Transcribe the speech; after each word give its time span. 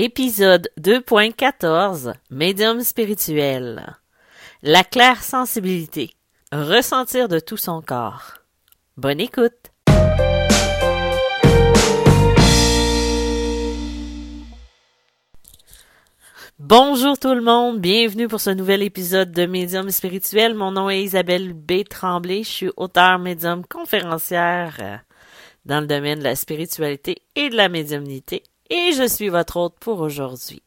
Épisode 0.00 0.70
2.14 0.80 2.14
Médium 2.30 2.82
spirituel. 2.82 3.96
La 4.62 4.84
claire 4.84 5.24
sensibilité. 5.24 6.12
Ressentir 6.52 7.26
de 7.26 7.40
tout 7.40 7.56
son 7.56 7.82
corps. 7.82 8.34
Bonne 8.96 9.18
écoute. 9.18 9.72
Bonjour 16.60 17.18
tout 17.18 17.34
le 17.34 17.42
monde, 17.42 17.80
bienvenue 17.80 18.28
pour 18.28 18.40
ce 18.40 18.50
nouvel 18.50 18.84
épisode 18.84 19.32
de 19.32 19.46
Médium 19.46 19.90
spirituel. 19.90 20.54
Mon 20.54 20.70
nom 20.70 20.88
est 20.88 21.02
Isabelle 21.02 21.54
B. 21.54 21.82
Tremblay, 21.82 22.44
je 22.44 22.48
suis 22.48 22.70
auteur 22.76 23.18
médium 23.18 23.66
conférencière 23.66 25.02
dans 25.64 25.80
le 25.80 25.88
domaine 25.88 26.20
de 26.20 26.24
la 26.24 26.36
spiritualité 26.36 27.22
et 27.34 27.48
de 27.50 27.56
la 27.56 27.68
médiumnité 27.68 28.44
et 28.70 28.92
je 28.92 29.06
suis 29.06 29.28
votre 29.28 29.56
hôte 29.56 29.76
pour 29.80 30.00
aujourd'hui. 30.00 30.62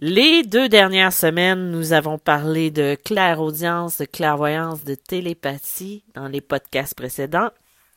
Les 0.00 0.42
deux 0.42 0.68
dernières 0.68 1.12
semaines, 1.12 1.70
nous 1.70 1.92
avons 1.92 2.18
parlé 2.18 2.70
de 2.70 2.96
clairaudience, 3.04 3.98
de 3.98 4.04
clairvoyance, 4.04 4.84
de 4.84 4.94
télépathie 4.94 6.04
dans 6.14 6.28
les 6.28 6.40
podcasts 6.40 6.94
précédents. 6.94 7.50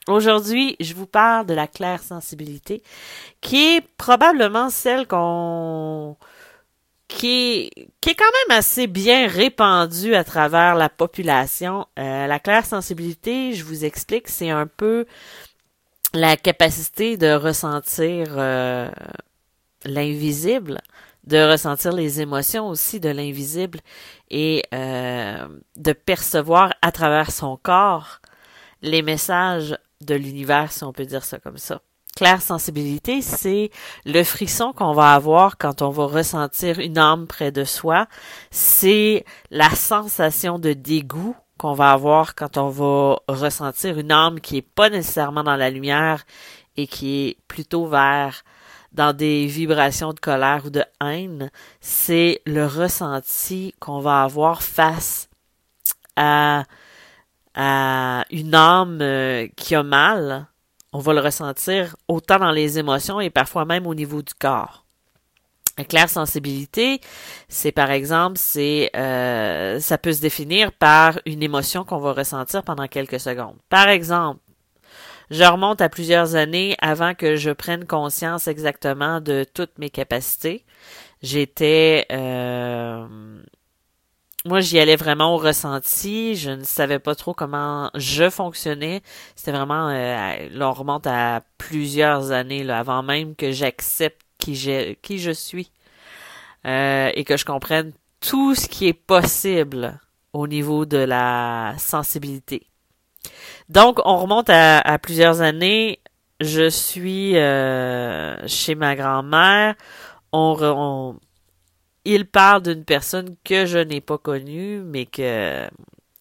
Aujourd'hui, 0.07 0.77
je 0.79 0.93
vous 0.93 1.07
parle 1.07 1.45
de 1.47 1.53
la 1.53 1.67
claire 1.67 2.01
sensibilité, 2.01 2.81
qui 3.41 3.75
est 3.75 3.81
probablement 3.97 4.69
celle 4.69 5.05
qu'on 5.07 6.15
qui 7.07 7.27
est, 7.27 7.87
qui 8.01 8.09
est 8.09 8.15
quand 8.15 8.25
même 8.47 8.57
assez 8.57 8.87
bien 8.87 9.27
répandue 9.27 10.13
à 10.13 10.23
travers 10.23 10.75
la 10.75 10.89
population. 10.89 11.87
Euh, 11.97 12.27
la 12.27 12.39
claire 12.39 12.65
sensibilité, 12.65 13.53
je 13.53 13.63
vous 13.63 13.85
explique, 13.85 14.27
c'est 14.27 14.49
un 14.49 14.67
peu 14.67 15.05
la 16.13 16.37
capacité 16.37 17.17
de 17.17 17.33
ressentir 17.33 18.27
euh, 18.37 18.89
l'invisible, 19.85 20.79
de 21.25 21.51
ressentir 21.51 21.91
les 21.91 22.21
émotions 22.21 22.67
aussi 22.67 22.99
de 22.99 23.09
l'invisible 23.09 23.79
et 24.29 24.63
euh, 24.73 25.47
de 25.75 25.93
percevoir 25.93 26.73
à 26.81 26.91
travers 26.91 27.31
son 27.31 27.57
corps 27.57 28.19
les 28.81 29.01
messages 29.01 29.77
de 30.01 30.15
l'univers, 30.15 30.71
si 30.71 30.83
on 30.83 30.93
peut 30.93 31.05
dire 31.05 31.23
ça 31.23 31.39
comme 31.39 31.57
ça. 31.57 31.81
Claire 32.15 32.41
sensibilité, 32.41 33.21
c'est 33.21 33.69
le 34.05 34.23
frisson 34.23 34.73
qu'on 34.73 34.93
va 34.93 35.13
avoir 35.13 35.57
quand 35.57 35.83
on 35.83 35.91
va 35.91 36.05
ressentir 36.05 36.79
une 36.79 36.97
âme 36.97 37.27
près 37.27 37.51
de 37.51 37.63
soi. 37.63 38.07
C'est 38.49 39.23
la 39.51 39.69
sensation 39.69 40.57
de 40.57 40.73
dégoût 40.73 41.35
qu'on 41.57 41.73
va 41.73 41.91
avoir 41.91 42.35
quand 42.35 42.57
on 42.57 42.69
va 42.69 43.19
ressentir 43.27 43.97
une 43.97 44.11
âme 44.11 44.39
qui 44.39 44.57
est 44.57 44.61
pas 44.61 44.89
nécessairement 44.89 45.43
dans 45.43 45.55
la 45.55 45.69
lumière 45.69 46.25
et 46.75 46.87
qui 46.87 47.27
est 47.27 47.37
plutôt 47.47 47.87
vers 47.87 48.43
dans 48.93 49.15
des 49.15 49.45
vibrations 49.45 50.13
de 50.13 50.19
colère 50.19 50.63
ou 50.65 50.69
de 50.69 50.83
haine, 51.01 51.51
c'est 51.81 52.41
le 52.45 52.65
ressenti 52.65 53.75
qu'on 53.79 53.99
va 53.99 54.23
avoir 54.23 54.63
face 54.63 55.29
à, 56.15 56.63
à 57.53 58.25
une 58.31 58.55
âme 58.55 58.99
euh, 59.01 59.47
qui 59.55 59.75
a 59.75 59.83
mal. 59.83 60.47
On 60.93 60.99
va 60.99 61.13
le 61.13 61.19
ressentir 61.19 61.95
autant 62.07 62.39
dans 62.39 62.51
les 62.51 62.79
émotions 62.79 63.19
et 63.19 63.29
parfois 63.29 63.65
même 63.65 63.85
au 63.85 63.93
niveau 63.93 64.21
du 64.21 64.33
corps. 64.33 64.86
La 65.77 65.83
claire 65.83 66.09
sensibilité, 66.09 67.01
c'est 67.49 67.71
par 67.71 67.91
exemple, 67.91 68.37
c'est 68.39 68.89
euh, 68.95 69.79
ça 69.79 69.97
peut 69.97 70.13
se 70.13 70.21
définir 70.21 70.71
par 70.71 71.19
une 71.25 71.43
émotion 71.43 71.83
qu'on 71.83 71.99
va 71.99 72.13
ressentir 72.13 72.63
pendant 72.63 72.87
quelques 72.87 73.19
secondes. 73.19 73.55
Par 73.69 73.87
exemple, 73.87 74.39
je 75.29 75.43
remonte 75.43 75.81
à 75.81 75.89
plusieurs 75.89 76.35
années 76.35 76.75
avant 76.81 77.13
que 77.13 77.35
je 77.35 77.51
prenne 77.51 77.85
conscience 77.85 78.47
exactement 78.47 79.21
de 79.21 79.45
toutes 79.53 79.77
mes 79.77 79.89
capacités. 79.89 80.65
J'étais 81.21 82.07
euh, 82.11 83.05
moi, 84.47 84.61
j'y 84.61 84.79
allais 84.79 84.95
vraiment 84.95 85.35
au 85.35 85.37
ressenti. 85.37 86.35
Je 86.35 86.51
ne 86.51 86.63
savais 86.63 86.99
pas 86.99 87.15
trop 87.15 87.33
comment 87.33 87.91
je 87.95 88.29
fonctionnais. 88.29 89.01
C'était 89.35 89.51
vraiment, 89.51 89.89
euh, 89.89 90.47
on 90.59 90.71
remonte 90.71 91.05
à 91.05 91.41
plusieurs 91.57 92.31
années, 92.31 92.69
avant 92.69 93.03
même 93.03 93.35
que 93.35 93.51
j'accepte 93.51 94.26
qui, 94.37 94.97
qui 95.01 95.19
je 95.19 95.31
suis 95.31 95.71
euh, 96.65 97.11
et 97.13 97.23
que 97.23 97.37
je 97.37 97.45
comprenne 97.45 97.93
tout 98.19 98.55
ce 98.55 98.67
qui 98.67 98.87
est 98.87 98.93
possible 98.93 99.99
au 100.33 100.47
niveau 100.47 100.85
de 100.85 100.97
la 100.97 101.75
sensibilité. 101.77 102.67
Donc, 103.69 103.99
on 104.05 104.17
remonte 104.17 104.49
à, 104.49 104.99
plusieurs 104.99 105.41
années. 105.41 105.99
Je 106.39 106.69
suis 106.69 107.37
euh, 107.37 108.35
chez 108.47 108.75
ma 108.75 108.95
grand-mère. 108.95 109.75
On, 110.31 111.15
il 112.05 112.25
parle 112.25 112.61
d'une 112.61 112.85
personne 112.85 113.35
que 113.43 113.65
je 113.65 113.79
n'ai 113.79 114.01
pas 114.01 114.17
connue, 114.17 114.81
mais 114.81 115.05
que 115.05 115.67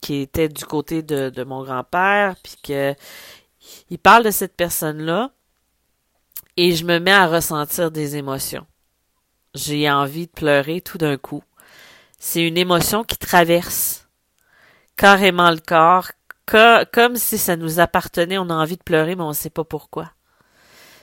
qui 0.01 0.17
était 0.17 0.49
du 0.49 0.65
côté 0.65 1.03
de, 1.03 1.31
de 1.31 1.43
mon 1.43 1.65
grand-père, 1.65 2.37
puis 2.43 2.55
que 2.63 2.95
il 3.91 3.99
parle 3.99 4.25
de 4.25 4.31
cette 4.31 4.57
personne-là 4.57 5.33
et 6.57 6.75
je 6.75 6.85
me 6.85 6.99
mets 6.99 7.13
à 7.13 7.27
ressentir 7.27 7.91
des 7.91 8.17
émotions. 8.17 8.67
J'ai 9.55 9.91
envie 9.91 10.27
de 10.27 10.33
pleurer 10.33 10.81
tout 10.81 10.99
d'un 10.99 11.17
coup. 11.17 11.43
C'est 12.19 12.47
une 12.47 12.59
émotion 12.59 13.05
qui 13.05 13.19
traverse 13.19 14.09
carrément 14.97 15.51
le 15.51 15.59
corps, 15.59 16.11
comme 16.93 17.17
si 17.17 17.39
ça 17.39 17.57
nous 17.57 17.81
appartenait. 17.81 18.39
On 18.39 18.51
a 18.51 18.55
envie 18.55 18.77
de 18.77 18.83
pleurer, 18.83 19.17
mais 19.17 19.23
on 19.23 19.29
ne 19.29 19.35
sait 19.35 19.51
pas 19.51 19.65
pourquoi. 19.65 20.13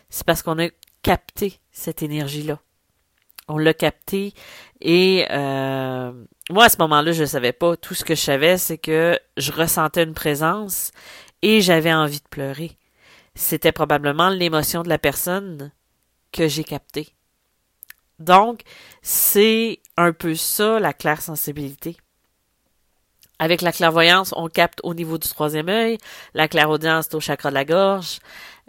C'est 0.09 0.25
parce 0.25 0.41
qu'on 0.41 0.59
a 0.59 0.69
capté 1.01 1.59
cette 1.71 2.03
énergie-là. 2.03 2.59
On 3.47 3.57
l'a 3.57 3.73
capté 3.73 4.33
et 4.79 5.25
euh, 5.29 6.13
moi 6.49 6.65
à 6.65 6.69
ce 6.69 6.77
moment-là, 6.79 7.11
je 7.11 7.21
ne 7.21 7.27
savais 7.27 7.51
pas. 7.51 7.75
Tout 7.75 7.93
ce 7.93 8.05
que 8.05 8.15
je 8.15 8.21
savais, 8.21 8.57
c'est 8.57 8.77
que 8.77 9.19
je 9.35 9.51
ressentais 9.51 10.03
une 10.03 10.13
présence 10.13 10.91
et 11.41 11.59
j'avais 11.59 11.93
envie 11.93 12.19
de 12.19 12.27
pleurer 12.29 12.77
c'était 13.35 13.71
probablement 13.71 14.29
l'émotion 14.29 14.83
de 14.83 14.89
la 14.89 14.99
personne 14.99 15.71
que 16.31 16.47
j'ai 16.47 16.63
captée. 16.63 17.09
Donc, 18.19 18.61
c'est 19.01 19.79
un 19.97 20.13
peu 20.13 20.35
ça 20.35 20.79
la 20.79 20.93
claire 20.93 21.21
sensibilité. 21.21 21.97
Avec 23.39 23.61
la 23.61 23.71
clairvoyance, 23.71 24.33
on 24.37 24.47
capte 24.47 24.79
au 24.83 24.93
niveau 24.93 25.17
du 25.17 25.27
troisième 25.27 25.67
œil, 25.67 25.97
la 26.33 26.47
clairaudience, 26.47 27.07
c'est 27.09 27.15
au 27.15 27.19
chakra 27.19 27.49
de 27.49 27.55
la 27.55 27.65
gorge, 27.65 28.19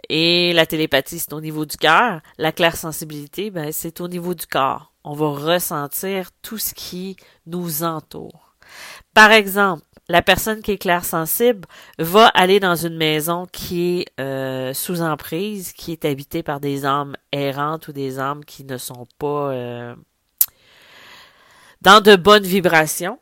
et 0.09 0.53
la 0.53 0.65
télépathie, 0.65 1.19
c'est 1.19 1.33
au 1.33 1.41
niveau 1.41 1.65
du 1.65 1.77
cœur. 1.77 2.21
La 2.37 2.51
claire 2.51 2.75
sensibilité, 2.75 3.51
ben, 3.51 3.71
c'est 3.71 4.01
au 4.01 4.07
niveau 4.07 4.33
du 4.33 4.45
corps. 4.45 4.91
On 5.03 5.13
va 5.13 5.27
ressentir 5.27 6.29
tout 6.41 6.57
ce 6.57 6.73
qui 6.73 7.15
nous 7.45 7.83
entoure. 7.83 8.55
Par 9.13 9.31
exemple, 9.31 9.83
la 10.07 10.21
personne 10.21 10.61
qui 10.61 10.71
est 10.71 10.77
claire 10.77 11.05
sensible 11.05 11.67
va 11.97 12.27
aller 12.27 12.59
dans 12.59 12.75
une 12.75 12.95
maison 12.95 13.47
qui 13.51 13.99
est 13.99 14.21
euh, 14.21 14.73
sous 14.73 15.01
emprise, 15.01 15.73
qui 15.73 15.91
est 15.91 16.05
habitée 16.05 16.43
par 16.43 16.59
des 16.59 16.85
âmes 16.85 17.15
errantes 17.31 17.87
ou 17.87 17.91
des 17.91 18.19
âmes 18.19 18.45
qui 18.45 18.63
ne 18.63 18.77
sont 18.77 19.07
pas 19.17 19.51
euh, 19.51 19.95
dans 21.81 22.01
de 22.01 22.15
bonnes 22.15 22.43
vibrations. 22.43 23.19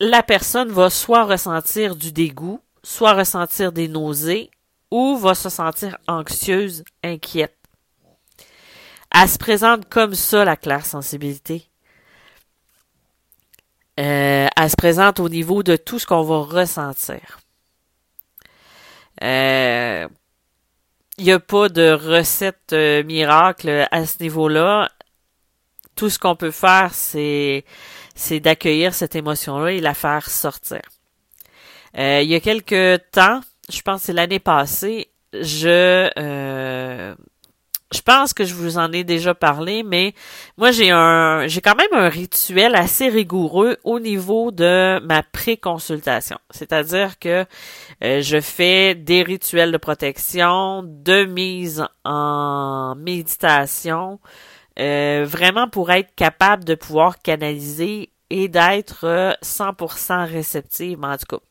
La 0.00 0.22
personne 0.22 0.70
va 0.70 0.90
soit 0.90 1.24
ressentir 1.24 1.96
du 1.96 2.12
dégoût, 2.12 2.60
soit 2.82 3.14
ressentir 3.14 3.72
des 3.72 3.88
nausées, 3.88 4.50
ou 4.90 5.16
va 5.16 5.34
se 5.34 5.48
sentir 5.48 5.98
anxieuse, 6.06 6.84
inquiète. 7.02 7.56
Elle 9.10 9.28
se 9.28 9.38
présente 9.38 9.88
comme 9.88 10.14
ça, 10.14 10.44
la 10.44 10.56
claire 10.56 10.84
sensibilité. 10.84 11.70
Euh, 13.98 14.46
elle 14.54 14.70
se 14.70 14.76
présente 14.76 15.20
au 15.20 15.28
niveau 15.28 15.62
de 15.62 15.76
tout 15.76 15.98
ce 15.98 16.06
qu'on 16.06 16.22
va 16.22 16.40
ressentir. 16.40 17.40
Il 19.22 19.26
euh, 19.26 20.08
n'y 21.18 21.32
a 21.32 21.40
pas 21.40 21.70
de 21.70 21.92
recette 21.92 22.72
euh, 22.72 23.02
miracle 23.04 23.88
à 23.90 24.04
ce 24.04 24.22
niveau-là. 24.22 24.90
Tout 25.94 26.10
ce 26.10 26.18
qu'on 26.18 26.36
peut 26.36 26.50
faire, 26.50 26.92
c'est 26.92 27.64
c'est 28.14 28.40
d'accueillir 28.40 28.94
cette 28.94 29.14
émotion-là 29.14 29.72
et 29.72 29.80
la 29.80 29.94
faire 29.94 30.28
sortir. 30.28 30.80
il 31.94 32.24
y 32.24 32.34
a 32.34 32.40
quelque 32.40 32.96
temps, 33.12 33.40
je 33.70 33.80
pense 33.82 34.00
que 34.00 34.06
c'est 34.06 34.12
l'année 34.12 34.38
passée, 34.38 35.10
je 35.34 37.12
je 37.96 38.02
pense 38.02 38.32
que 38.34 38.44
je 38.44 38.54
vous 38.54 38.78
en 38.78 38.92
ai 38.92 39.04
déjà 39.04 39.34
parlé, 39.34 39.82
mais 39.82 40.14
moi 40.56 40.70
j'ai 40.70 40.90
un 40.90 41.46
j'ai 41.46 41.60
quand 41.60 41.76
même 41.76 41.92
un 41.92 42.08
rituel 42.08 42.74
assez 42.74 43.08
rigoureux 43.08 43.78
au 43.84 43.98
niveau 44.00 44.50
de 44.50 45.00
ma 45.00 45.22
pré-consultation. 45.22 46.38
C'est-à-dire 46.50 47.18
que 47.18 47.46
euh, 48.04 48.20
je 48.20 48.40
fais 48.40 48.94
des 48.94 49.22
rituels 49.22 49.72
de 49.72 49.78
protection, 49.78 50.82
de 50.84 51.24
mise 51.24 51.84
en 52.04 52.94
méditation, 52.96 54.20
euh, 54.78 55.24
vraiment 55.26 55.68
pour 55.68 55.90
être 55.90 56.14
capable 56.14 56.64
de 56.64 56.74
pouvoir 56.74 57.20
canaliser 57.22 58.10
et 58.28 58.48
d'être 58.48 59.36
100% 59.42 60.26
réceptive, 60.26 61.02
en 61.02 61.16
tout 61.16 61.26
cas, 61.36 61.42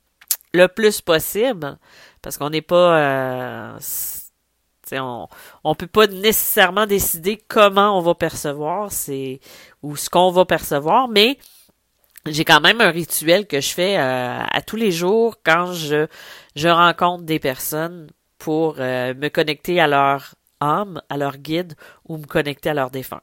le 0.54 0.68
plus 0.68 1.02
possible, 1.02 1.78
parce 2.22 2.38
qu'on 2.38 2.50
n'est 2.50 2.62
pas 2.62 2.98
euh, 2.98 3.78
on 4.94 5.28
on 5.64 5.76
peut 5.76 5.88
pas 5.88 6.08
nécessairement 6.08 6.86
décider 6.86 7.42
comment 7.48 7.98
on 7.98 8.02
va 8.02 8.16
percevoir 8.16 8.92
c'est 8.92 9.40
ou 9.84 9.96
ce 9.96 10.10
qu'on 10.10 10.32
va 10.32 10.46
percevoir, 10.46 11.08
mais 11.08 11.38
j'ai 12.26 12.46
quand 12.46 12.62
même 12.62 12.82
un 12.82 12.90
rituel 12.90 13.48
que 13.48 13.62
je 13.62 13.74
fais 13.74 13.98
euh, 13.98 14.40
à 14.40 14.62
tous 14.62 14.76
les 14.76 14.92
jours 14.92 15.36
quand 15.44 15.74
je 15.74 16.08
je 16.56 16.68
rencontre 16.68 17.24
des 17.24 17.40
personnes 17.40 18.08
pour 18.40 18.78
euh, 18.80 19.14
me 19.14 19.30
connecter 19.30 19.80
à 19.80 19.88
leur 19.88 20.36
âme, 20.60 21.02
à 21.10 21.18
leur 21.18 21.38
guide 21.38 21.74
ou 22.08 22.18
me 22.18 22.26
connecter 22.26 22.70
à 22.70 22.74
leur 22.74 22.90
défunt. 22.90 23.22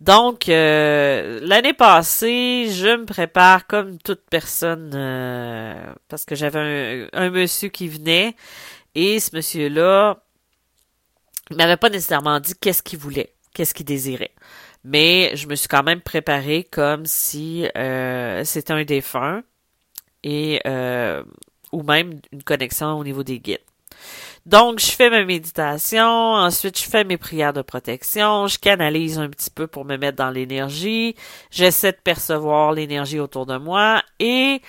Donc, 0.00 0.48
euh, 0.48 1.38
l'année 1.42 1.74
passée, 1.74 2.66
je 2.70 2.96
me 2.96 3.06
prépare 3.06 3.68
comme 3.68 3.98
toute 3.98 4.22
personne 4.28 4.90
parce 6.08 6.24
que 6.24 6.34
j'avais 6.34 7.08
un, 7.12 7.26
un, 7.26 7.30
monsieur 7.30 7.68
qui 7.68 7.86
venait 7.86 8.34
et 8.96 9.20
ce 9.20 9.36
monsieur-là 9.36 10.18
il 11.50 11.56
m'avait 11.56 11.76
pas 11.76 11.90
nécessairement 11.90 12.40
dit 12.40 12.54
qu'est-ce 12.60 12.82
qu'il 12.82 12.98
voulait, 12.98 13.34
qu'est-ce 13.54 13.74
qu'il 13.74 13.86
désirait. 13.86 14.32
Mais 14.84 15.36
je 15.36 15.46
me 15.46 15.54
suis 15.54 15.68
quand 15.68 15.82
même 15.82 16.00
préparée 16.00 16.64
comme 16.64 17.06
si 17.06 17.68
euh, 17.76 18.44
c'était 18.44 18.72
un 18.72 18.84
défunt 18.84 19.42
et 20.24 20.60
euh, 20.66 21.22
ou 21.72 21.82
même 21.82 22.20
une 22.32 22.42
connexion 22.42 22.98
au 22.98 23.04
niveau 23.04 23.22
des 23.22 23.38
guides. 23.38 23.60
Donc, 24.44 24.80
je 24.80 24.90
fais 24.90 25.08
ma 25.08 25.24
méditation, 25.24 26.04
ensuite 26.04 26.76
je 26.76 26.84
fais 26.84 27.04
mes 27.04 27.16
prières 27.16 27.52
de 27.52 27.62
protection, 27.62 28.48
je 28.48 28.58
canalise 28.58 29.18
un 29.18 29.28
petit 29.28 29.50
peu 29.50 29.68
pour 29.68 29.84
me 29.84 29.96
mettre 29.96 30.16
dans 30.16 30.30
l'énergie, 30.30 31.14
j'essaie 31.52 31.92
de 31.92 31.98
percevoir 32.02 32.72
l'énergie 32.72 33.20
autour 33.20 33.46
de 33.46 33.56
moi 33.56 34.02
et 34.18 34.60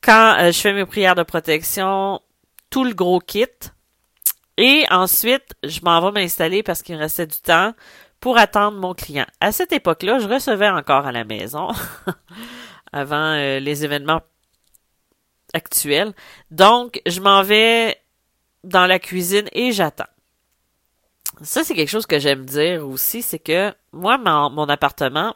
quand 0.00 0.36
euh, 0.38 0.52
je 0.52 0.60
fais 0.60 0.72
mes 0.72 0.86
prières 0.86 1.16
de 1.16 1.24
protection, 1.24 2.20
tout 2.70 2.84
le 2.84 2.94
gros 2.94 3.18
kit, 3.18 3.46
et 4.56 4.84
ensuite, 4.90 5.54
je 5.64 5.80
m'en 5.82 6.00
vais 6.00 6.20
m'installer 6.20 6.62
parce 6.62 6.82
qu'il 6.82 6.94
me 6.94 7.00
restait 7.00 7.26
du 7.26 7.38
temps 7.38 7.74
pour 8.20 8.38
attendre 8.38 8.78
mon 8.78 8.94
client. 8.94 9.26
À 9.40 9.52
cette 9.52 9.72
époque-là, 9.72 10.18
je 10.18 10.28
recevais 10.28 10.68
encore 10.68 11.06
à 11.06 11.12
la 11.12 11.24
maison 11.24 11.68
avant 12.92 13.34
euh, 13.34 13.58
les 13.58 13.84
événements 13.84 14.22
actuels. 15.52 16.14
Donc, 16.50 17.02
je 17.06 17.20
m'en 17.20 17.42
vais 17.42 17.98
dans 18.62 18.86
la 18.86 18.98
cuisine 18.98 19.48
et 19.52 19.72
j'attends. 19.72 20.04
Ça, 21.42 21.64
c'est 21.64 21.74
quelque 21.74 21.90
chose 21.90 22.06
que 22.06 22.20
j'aime 22.20 22.44
dire 22.44 22.86
aussi, 22.86 23.20
c'est 23.20 23.40
que 23.40 23.74
moi, 23.92 24.18
mon, 24.18 24.68
appartement 24.68 25.34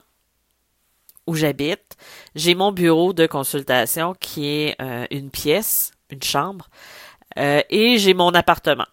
où 1.26 1.34
j'habite, 1.34 1.96
j'ai 2.36 2.54
mon 2.54 2.70
bureau 2.72 3.12
de 3.12 3.26
consultation 3.26 4.14
qui 4.18 4.46
est 4.46 4.80
euh, 4.80 5.06
une 5.10 5.30
pièce, 5.30 5.90
une 6.08 6.22
chambre, 6.22 6.70
euh, 7.36 7.62
et 7.68 7.98
j'ai 7.98 8.14
mon 8.14 8.30
appartement 8.30 8.86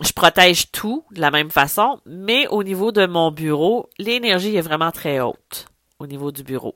je 0.00 0.12
protège 0.12 0.70
tout 0.72 1.04
de 1.12 1.20
la 1.20 1.30
même 1.30 1.50
façon, 1.50 2.00
mais 2.06 2.46
au 2.48 2.62
niveau 2.62 2.92
de 2.92 3.06
mon 3.06 3.30
bureau, 3.30 3.88
l'énergie 3.98 4.56
est 4.56 4.62
vraiment 4.62 4.90
très 4.90 5.20
haute 5.20 5.66
au 5.98 6.06
niveau 6.06 6.32
du 6.32 6.42
bureau. 6.42 6.74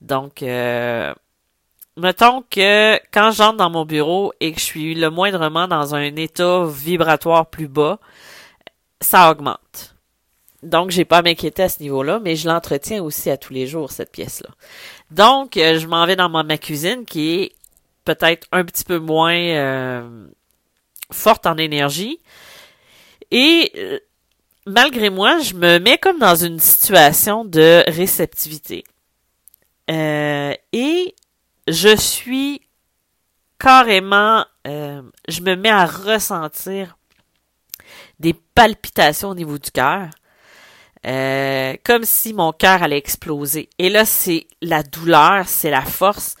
Donc, 0.00 0.42
euh, 0.42 1.14
mettons 1.96 2.42
que 2.50 2.96
quand 3.12 3.30
j'entre 3.30 3.58
dans 3.58 3.70
mon 3.70 3.84
bureau 3.84 4.32
et 4.40 4.52
que 4.52 4.58
je 4.58 4.64
suis 4.64 4.94
le 4.94 5.10
moindrement 5.10 5.68
dans 5.68 5.94
un 5.94 6.16
état 6.16 6.64
vibratoire 6.66 7.46
plus 7.46 7.68
bas, 7.68 7.98
ça 9.00 9.30
augmente. 9.30 9.94
Donc, 10.62 10.90
j'ai 10.90 11.04
pas 11.04 11.18
à 11.18 11.22
m'inquiéter 11.22 11.62
à 11.62 11.68
ce 11.68 11.82
niveau-là, 11.82 12.20
mais 12.20 12.36
je 12.36 12.48
l'entretiens 12.48 13.02
aussi 13.02 13.30
à 13.30 13.38
tous 13.38 13.52
les 13.52 13.66
jours, 13.66 13.92
cette 13.92 14.12
pièce-là. 14.12 14.50
Donc, 15.10 15.56
euh, 15.56 15.78
je 15.78 15.86
m'en 15.86 16.04
vais 16.04 16.16
dans 16.16 16.28
ma, 16.28 16.58
cuisine 16.58 17.04
qui 17.06 17.34
est 17.34 17.52
peut-être 18.04 18.46
un 18.52 18.64
petit 18.64 18.84
peu 18.84 18.98
moins 18.98 19.38
euh, 19.38 20.26
forte 21.12 21.46
en 21.46 21.56
énergie. 21.56 22.20
Et 23.30 23.72
euh, 23.76 23.98
malgré 24.66 25.10
moi, 25.10 25.38
je 25.40 25.54
me 25.54 25.78
mets 25.78 25.98
comme 25.98 26.18
dans 26.18 26.34
une 26.34 26.58
situation 26.58 27.44
de 27.44 27.84
réceptivité. 27.88 28.84
Euh, 29.90 30.54
et 30.72 31.14
je 31.68 31.96
suis 31.96 32.62
carrément, 33.58 34.44
euh, 34.66 35.02
je 35.28 35.40
me 35.42 35.54
mets 35.54 35.70
à 35.70 35.86
ressentir 35.86 36.96
des 38.18 38.34
palpitations 38.34 39.30
au 39.30 39.34
niveau 39.34 39.58
du 39.58 39.70
cœur. 39.70 40.10
comme 41.84 42.04
si 42.04 42.34
mon 42.34 42.52
cœur 42.52 42.82
allait 42.82 42.98
exploser. 42.98 43.68
Et 43.78 43.88
là, 43.88 44.04
c'est 44.04 44.46
la 44.60 44.82
douleur, 44.82 45.48
c'est 45.48 45.70
la 45.70 45.82
force. 45.82 46.36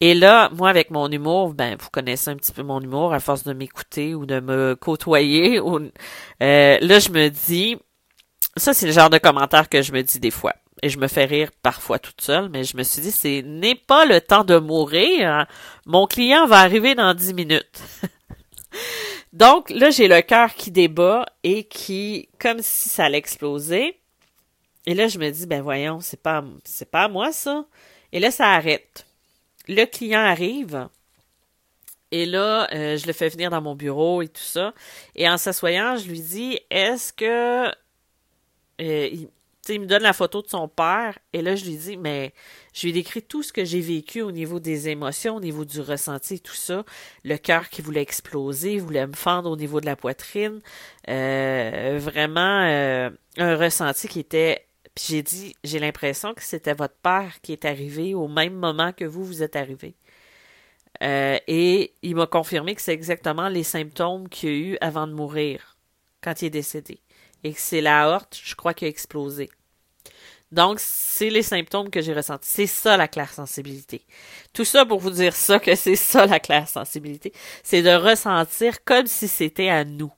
Et 0.00 0.14
là, 0.14 0.48
moi, 0.54 0.70
avec 0.70 0.90
mon 0.90 1.10
humour, 1.10 1.54
ben, 1.54 1.76
vous 1.78 1.90
connaissez 1.90 2.30
un 2.30 2.36
petit 2.36 2.52
peu 2.52 2.62
mon 2.62 2.80
humour 2.80 3.12
à 3.12 3.18
force 3.18 3.42
de 3.42 3.52
m'écouter 3.52 4.14
ou 4.14 4.26
de 4.26 4.40
me 4.40 4.74
côtoyer. 4.76 5.60
Euh, 6.40 6.78
là, 6.80 7.00
je 7.00 7.10
me 7.10 7.28
dis, 7.30 7.76
ça, 8.56 8.72
c'est 8.72 8.86
le 8.86 8.92
genre 8.92 9.10
de 9.10 9.18
commentaire 9.18 9.68
que 9.68 9.82
je 9.82 9.92
me 9.92 10.02
dis 10.02 10.20
des 10.20 10.30
fois. 10.30 10.54
Et 10.82 10.88
je 10.88 10.98
me 10.98 11.08
fais 11.08 11.24
rire 11.24 11.50
parfois 11.62 11.98
toute 11.98 12.20
seule, 12.20 12.48
mais 12.48 12.62
je 12.62 12.76
me 12.76 12.84
suis 12.84 13.02
dit, 13.02 13.10
c'est 13.10 13.42
n'est 13.42 13.74
pas 13.74 14.04
le 14.04 14.20
temps 14.20 14.44
de 14.44 14.56
mourir. 14.58 15.46
Mon 15.84 16.06
client 16.06 16.46
va 16.46 16.58
arriver 16.58 16.94
dans 16.94 17.12
dix 17.14 17.34
minutes. 17.34 17.82
Donc, 19.32 19.70
là, 19.70 19.90
j'ai 19.90 20.06
le 20.06 20.22
cœur 20.22 20.54
qui 20.54 20.70
débat 20.70 21.26
et 21.42 21.64
qui, 21.64 22.28
comme 22.38 22.60
si 22.60 22.88
ça 22.88 23.06
allait 23.06 23.18
exploser. 23.18 24.00
Et 24.86 24.94
là, 24.94 25.08
je 25.08 25.18
me 25.18 25.28
dis, 25.30 25.46
ben 25.46 25.62
voyons, 25.62 26.00
c'est 26.00 26.22
pas, 26.22 26.44
c'est 26.64 26.90
pas 26.90 27.08
moi, 27.08 27.32
ça. 27.32 27.64
Et 28.12 28.20
là, 28.20 28.30
ça 28.30 28.46
arrête 28.52 29.07
le 29.68 29.84
client 29.84 30.20
arrive. 30.20 30.88
Et 32.10 32.26
là, 32.26 32.68
euh, 32.72 32.96
je 32.96 33.06
le 33.06 33.12
fais 33.12 33.28
venir 33.28 33.50
dans 33.50 33.60
mon 33.60 33.74
bureau 33.74 34.22
et 34.22 34.28
tout 34.28 34.40
ça. 34.42 34.72
Et 35.14 35.28
en 35.28 35.36
s'assoyant, 35.36 35.96
je 35.96 36.08
lui 36.08 36.20
dis 36.20 36.58
Est-ce 36.70 37.12
que. 37.12 37.68
Euh, 38.80 39.10
il, 39.70 39.80
me 39.80 39.86
donne 39.86 40.02
la 40.02 40.14
photo 40.14 40.40
de 40.40 40.48
son 40.48 40.66
père. 40.66 41.18
Et 41.34 41.42
là, 41.42 41.54
je 41.54 41.66
lui 41.66 41.76
dis 41.76 41.98
Mais 41.98 42.32
je 42.72 42.86
lui 42.86 42.94
décris 42.94 43.22
tout 43.22 43.42
ce 43.42 43.52
que 43.52 43.66
j'ai 43.66 43.82
vécu 43.82 44.22
au 44.22 44.32
niveau 44.32 44.60
des 44.60 44.88
émotions, 44.88 45.36
au 45.36 45.40
niveau 45.40 45.66
du 45.66 45.80
ressenti 45.80 46.40
tout 46.40 46.54
ça. 46.54 46.84
Le 47.24 47.36
cœur 47.36 47.68
qui 47.68 47.82
voulait 47.82 48.00
exploser, 48.00 48.78
voulait 48.78 49.06
me 49.06 49.12
fendre 49.12 49.50
au 49.50 49.56
niveau 49.56 49.82
de 49.82 49.86
la 49.86 49.96
poitrine. 49.96 50.60
Euh, 51.10 51.98
vraiment 52.00 53.10
un 53.36 53.56
ressenti 53.56 54.08
qui 54.08 54.20
était 54.20 54.67
j'ai 54.98 55.22
dit, 55.22 55.54
j'ai 55.64 55.78
l'impression 55.78 56.34
que 56.34 56.42
c'était 56.42 56.74
votre 56.74 56.96
père 56.96 57.40
qui 57.42 57.52
est 57.52 57.64
arrivé 57.64 58.14
au 58.14 58.28
même 58.28 58.54
moment 58.54 58.92
que 58.92 59.04
vous, 59.04 59.24
vous 59.24 59.42
êtes 59.42 59.56
arrivé. 59.56 59.94
Euh, 61.02 61.38
et 61.46 61.94
il 62.02 62.16
m'a 62.16 62.26
confirmé 62.26 62.74
que 62.74 62.82
c'est 62.82 62.92
exactement 62.92 63.48
les 63.48 63.62
symptômes 63.62 64.28
qu'il 64.28 64.48
a 64.48 64.52
eu 64.52 64.78
avant 64.80 65.06
de 65.06 65.12
mourir, 65.12 65.76
quand 66.22 66.42
il 66.42 66.46
est 66.46 66.50
décédé. 66.50 67.00
Et 67.44 67.52
que 67.52 67.60
c'est 67.60 67.80
la 67.80 68.08
horte, 68.08 68.38
je 68.42 68.54
crois, 68.54 68.74
qui 68.74 68.84
a 68.84 68.88
explosé. 68.88 69.48
Donc, 70.50 70.80
c'est 70.80 71.30
les 71.30 71.42
symptômes 71.42 71.90
que 71.90 72.00
j'ai 72.00 72.14
ressentis. 72.14 72.48
C'est 72.50 72.66
ça 72.66 72.96
la 72.96 73.06
claire 73.06 73.32
sensibilité. 73.32 74.04
Tout 74.52 74.64
ça 74.64 74.86
pour 74.86 74.98
vous 74.98 75.10
dire 75.10 75.36
ça, 75.36 75.60
que 75.60 75.74
c'est 75.74 75.94
ça 75.94 76.26
la 76.26 76.40
claire 76.40 76.68
sensibilité. 76.68 77.32
C'est 77.62 77.82
de 77.82 77.94
ressentir 77.94 78.82
comme 78.84 79.06
si 79.06 79.28
c'était 79.28 79.68
à 79.68 79.84
nous. 79.84 80.12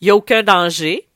Il 0.00 0.06
n'y 0.06 0.10
a 0.10 0.16
aucun 0.16 0.42
danger 0.42 1.09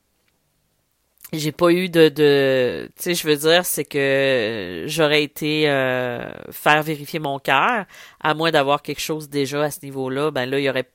j'ai 1.33 1.51
pas 1.51 1.71
eu 1.71 1.89
de, 1.89 2.09
de 2.09 2.89
tu 2.95 3.03
sais 3.03 3.15
je 3.15 3.27
veux 3.27 3.35
dire 3.35 3.65
c'est 3.65 3.85
que 3.85 4.85
j'aurais 4.87 5.23
été 5.23 5.69
euh, 5.69 6.31
faire 6.51 6.83
vérifier 6.83 7.19
mon 7.19 7.39
cœur 7.39 7.85
à 8.21 8.33
moins 8.33 8.51
d'avoir 8.51 8.81
quelque 8.81 9.01
chose 9.01 9.29
déjà 9.29 9.63
à 9.63 9.71
ce 9.71 9.79
niveau-là 9.83 10.31
ben 10.31 10.49
là 10.49 10.59
il 10.59 10.63
y 10.63 10.69
aurait 10.69 10.89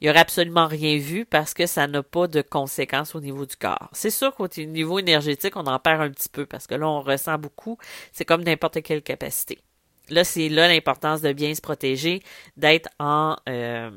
il 0.00 0.06
y 0.06 0.10
aurait 0.10 0.20
absolument 0.20 0.66
rien 0.66 0.98
vu 0.98 1.24
parce 1.24 1.54
que 1.54 1.66
ça 1.66 1.86
n'a 1.86 2.02
pas 2.02 2.26
de 2.26 2.42
conséquences 2.42 3.14
au 3.14 3.20
niveau 3.20 3.46
du 3.46 3.56
corps. 3.56 3.88
C'est 3.92 4.10
sûr 4.10 4.34
qu'au 4.34 4.48
niveau 4.58 4.98
énergétique, 4.98 5.56
on 5.56 5.66
en 5.66 5.78
perd 5.78 6.02
un 6.02 6.10
petit 6.10 6.28
peu 6.28 6.46
parce 6.46 6.66
que 6.66 6.74
là, 6.74 6.86
on 6.86 7.00
ressent 7.00 7.38
beaucoup. 7.38 7.78
C'est 8.12 8.24
comme 8.24 8.42
n'importe 8.42 8.82
quelle 8.82 9.02
capacité. 9.02 9.60
Là, 10.10 10.24
c'est 10.24 10.48
là 10.48 10.68
l'importance 10.68 11.22
de 11.22 11.32
bien 11.32 11.54
se 11.54 11.62
protéger, 11.62 12.22
d'être 12.56 12.90
en, 12.98 13.36
euh, 13.48 13.90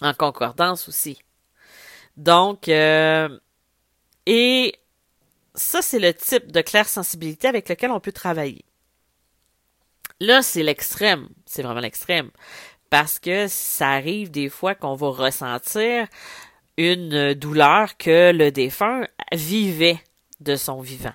en 0.00 0.14
concordance 0.14 0.88
aussi. 0.88 1.18
Donc, 2.16 2.68
euh, 2.68 3.28
et 4.26 4.74
ça, 5.54 5.82
c'est 5.82 5.98
le 5.98 6.14
type 6.14 6.50
de 6.50 6.60
claire 6.60 6.88
sensibilité 6.88 7.48
avec 7.48 7.68
lequel 7.68 7.90
on 7.90 8.00
peut 8.00 8.12
travailler. 8.12 8.64
Là, 10.20 10.42
c'est 10.42 10.62
l'extrême. 10.62 11.28
C'est 11.46 11.62
vraiment 11.62 11.80
l'extrême. 11.80 12.30
Parce 12.90 13.18
que 13.18 13.48
ça 13.48 13.90
arrive 13.90 14.30
des 14.30 14.48
fois 14.48 14.74
qu'on 14.74 14.94
va 14.94 15.08
ressentir 15.08 16.06
une 16.76 17.34
douleur 17.34 17.96
que 17.96 18.32
le 18.32 18.50
défunt 18.50 19.06
vivait 19.32 20.00
de 20.40 20.56
son 20.56 20.80
vivant. 20.80 21.14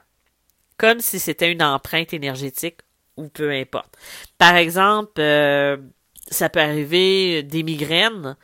Comme 0.77 0.99
si 0.99 1.19
c'était 1.19 1.51
une 1.51 1.63
empreinte 1.63 2.13
énergétique 2.13 2.79
ou 3.15 3.29
peu 3.29 3.51
importe. 3.51 3.97
Par 4.37 4.55
exemple, 4.55 5.19
euh, 5.19 5.77
ça 6.29 6.49
peut 6.49 6.61
arriver 6.61 7.41
des 7.43 7.63
migraines 7.63 8.35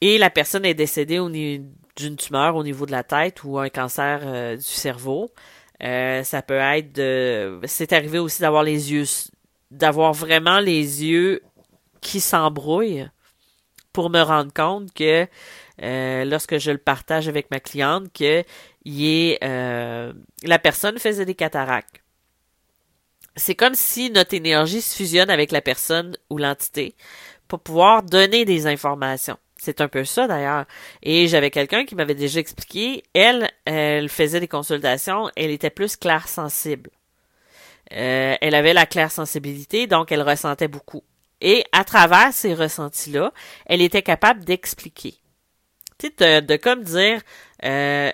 et 0.00 0.18
la 0.18 0.30
personne 0.30 0.64
est 0.64 0.74
décédée 0.74 1.18
au 1.18 1.28
niveau 1.28 1.64
d'une 2.00 2.16
tumeur 2.16 2.56
au 2.56 2.64
niveau 2.64 2.86
de 2.86 2.90
la 2.90 3.04
tête 3.04 3.44
ou 3.44 3.58
un 3.58 3.68
cancer 3.68 4.22
euh, 4.24 4.56
du 4.56 4.62
cerveau. 4.62 5.30
Euh, 5.82 6.22
ça 6.24 6.42
peut 6.42 6.54
être 6.58 6.92
de. 6.92 7.60
C'est 7.64 7.92
arrivé 7.92 8.18
aussi 8.18 8.40
d'avoir 8.42 8.62
les 8.62 8.92
yeux. 8.92 9.04
d'avoir 9.70 10.12
vraiment 10.12 10.60
les 10.60 11.04
yeux 11.04 11.42
qui 12.00 12.20
s'embrouillent 12.20 13.08
pour 13.92 14.10
me 14.10 14.20
rendre 14.22 14.52
compte 14.52 14.92
que 14.92 15.26
euh, 15.82 16.24
lorsque 16.24 16.58
je 16.58 16.70
le 16.70 16.78
partage 16.78 17.28
avec 17.28 17.50
ma 17.50 17.60
cliente 17.60 18.12
que 18.12 18.44
la 18.84 20.58
personne 20.58 20.98
faisait 20.98 21.24
des 21.24 21.34
cataractes. 21.34 22.02
C'est 23.36 23.54
comme 23.54 23.74
si 23.74 24.10
notre 24.10 24.34
énergie 24.34 24.82
se 24.82 24.94
fusionne 24.94 25.30
avec 25.30 25.52
la 25.52 25.60
personne 25.60 26.16
ou 26.30 26.38
l'entité 26.38 26.94
pour 27.48 27.60
pouvoir 27.60 28.02
donner 28.02 28.44
des 28.44 28.66
informations. 28.66 29.38
C'est 29.62 29.82
un 29.82 29.88
peu 29.88 30.04
ça 30.04 30.26
d'ailleurs. 30.26 30.64
Et 31.02 31.28
j'avais 31.28 31.50
quelqu'un 31.50 31.84
qui 31.84 31.94
m'avait 31.94 32.14
déjà 32.14 32.40
expliqué, 32.40 33.02
elle, 33.12 33.50
elle 33.66 34.08
faisait 34.08 34.40
des 34.40 34.48
consultations, 34.48 35.30
elle 35.36 35.50
était 35.50 35.68
plus 35.68 35.96
claire 35.96 36.28
sensible. 36.28 36.88
Euh, 37.92 38.36
elle 38.40 38.54
avait 38.54 38.72
la 38.72 38.86
claire 38.86 39.10
sensibilité, 39.10 39.86
donc 39.86 40.12
elle 40.12 40.22
ressentait 40.22 40.68
beaucoup. 40.68 41.02
Et 41.42 41.64
à 41.72 41.84
travers 41.84 42.32
ces 42.32 42.54
ressentis-là, 42.54 43.34
elle 43.66 43.82
était 43.82 44.02
capable 44.02 44.44
d'expliquer. 44.44 45.14
Tu 45.98 46.10
sais, 46.18 46.40
de, 46.40 46.56
comme 46.56 46.82
dire, 46.82 47.20
euh, 47.64 48.10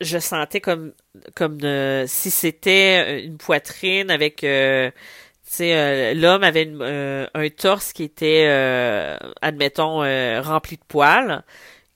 je 0.00 0.18
sentais 0.18 0.60
comme 0.60 0.92
comme 1.34 1.58
si 2.06 2.30
c'était 2.30 3.24
une 3.24 3.38
poitrine 3.38 4.10
avec 4.12 4.44
euh, 4.44 4.92
euh, 5.60 6.14
l'homme 6.14 6.44
avait 6.44 6.70
un 7.34 7.48
torse 7.50 7.92
qui 7.92 8.04
était 8.04 8.46
admettons 9.42 9.98
rempli 10.42 10.76
de 10.76 10.84
poils 10.86 11.44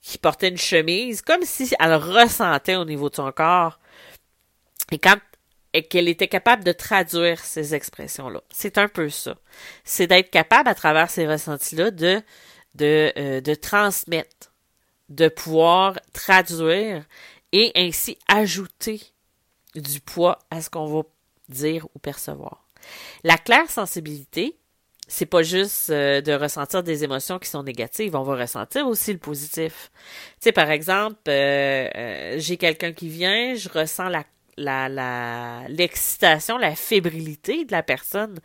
qui 0.01 0.17
portait 0.17 0.49
une 0.49 0.57
chemise 0.57 1.21
comme 1.21 1.43
si 1.43 1.73
elle 1.79 1.95
ressentait 1.95 2.75
au 2.75 2.85
niveau 2.85 3.09
de 3.09 3.15
son 3.15 3.31
corps 3.31 3.79
et 4.91 4.99
quand 4.99 5.17
et 5.75 5.83
qu'elle 5.83 6.07
était 6.07 6.29
capable 6.29 6.63
de 6.63 6.71
traduire 6.71 7.43
ces 7.43 7.75
expressions-là. 7.75 8.41
C'est 8.49 8.77
un 8.77 8.87
peu 8.87 9.09
ça. 9.09 9.35
C'est 9.83 10.07
d'être 10.07 10.31
capable, 10.31 10.69
à 10.69 10.73
travers 10.73 11.09
ces 11.09 11.27
ressentis-là, 11.27 11.91
de, 11.91 12.21
de, 12.75 13.11
euh, 13.17 13.41
de 13.41 13.55
transmettre, 13.55 14.53
de 15.09 15.27
pouvoir 15.27 15.99
traduire 16.13 17.03
et 17.51 17.73
ainsi 17.75 18.17
ajouter 18.29 19.01
du 19.75 19.99
poids 19.99 20.39
à 20.49 20.61
ce 20.61 20.69
qu'on 20.69 20.85
va 20.85 21.01
dire 21.49 21.87
ou 21.93 21.99
percevoir. 21.99 22.64
La 23.23 23.37
claire 23.37 23.69
sensibilité, 23.69 24.57
c'est 25.07 25.25
pas 25.25 25.43
juste 25.43 25.89
euh, 25.89 26.21
de 26.21 26.33
ressentir 26.33 26.83
des 26.83 27.03
émotions 27.03 27.39
qui 27.39 27.49
sont 27.49 27.63
négatives, 27.63 28.15
on 28.15 28.23
va 28.23 28.35
ressentir 28.35 28.87
aussi 28.87 29.13
le 29.13 29.19
positif. 29.19 29.91
Tu 29.95 30.45
sais, 30.45 30.51
par 30.51 30.71
exemple, 30.71 31.17
euh, 31.27 32.35
j'ai 32.37 32.57
quelqu'un 32.57 32.93
qui 32.93 33.09
vient, 33.09 33.55
je 33.55 33.69
ressens 33.69 34.09
la 34.09 34.23
l'excitation, 34.57 36.57
la 36.57 36.75
fébrilité 36.75 37.65
de 37.65 37.71
la 37.71 37.83
personne, 37.83 38.39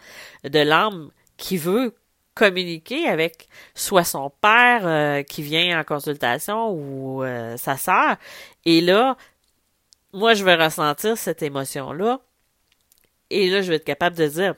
de 0.45 0.59
l'âme 0.59 1.11
qui 1.37 1.57
veut 1.57 1.95
communiquer 2.35 3.09
avec 3.09 3.49
soit 3.75 4.05
son 4.05 4.31
père 4.31 4.87
euh, 4.87 5.23
qui 5.23 5.43
vient 5.43 5.79
en 5.79 5.85
consultation 5.85 6.71
ou 6.71 7.23
euh, 7.23 7.57
sa 7.57 7.77
sœur. 7.77 8.17
Et 8.65 8.81
là, 8.81 9.17
moi, 10.13 10.35
je 10.35 10.45
vais 10.45 10.55
ressentir 10.55 11.17
cette 11.17 11.43
émotion-là. 11.43 12.21
Et 13.31 13.49
là, 13.49 13.63
je 13.63 13.71
vais 13.71 13.77
être 13.77 13.85
capable 13.85 14.17
de 14.17 14.27
dire, 14.27 14.55